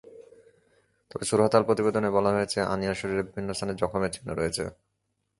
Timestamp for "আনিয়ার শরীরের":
2.73-3.27